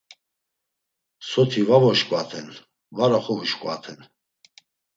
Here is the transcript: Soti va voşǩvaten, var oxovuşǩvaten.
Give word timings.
Soti 1.29 1.61
va 1.67 1.77
voşǩvaten, 1.83 2.47
var 2.97 3.11
oxovuşǩvaten. 3.17 3.99